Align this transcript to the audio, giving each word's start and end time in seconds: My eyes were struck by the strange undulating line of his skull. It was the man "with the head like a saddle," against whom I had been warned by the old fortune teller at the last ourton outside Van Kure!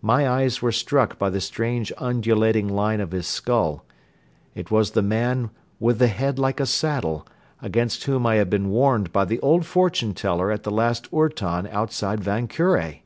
My 0.00 0.26
eyes 0.26 0.62
were 0.62 0.72
struck 0.72 1.18
by 1.18 1.28
the 1.28 1.38
strange 1.38 1.92
undulating 1.98 2.66
line 2.66 2.98
of 2.98 3.10
his 3.12 3.26
skull. 3.26 3.84
It 4.54 4.70
was 4.70 4.92
the 4.92 5.02
man 5.02 5.50
"with 5.78 5.98
the 5.98 6.06
head 6.06 6.38
like 6.38 6.60
a 6.60 6.64
saddle," 6.64 7.26
against 7.60 8.04
whom 8.04 8.24
I 8.24 8.36
had 8.36 8.48
been 8.48 8.70
warned 8.70 9.12
by 9.12 9.26
the 9.26 9.38
old 9.40 9.66
fortune 9.66 10.14
teller 10.14 10.50
at 10.50 10.62
the 10.62 10.70
last 10.70 11.12
ourton 11.12 11.66
outside 11.70 12.20
Van 12.24 12.48
Kure! 12.48 13.00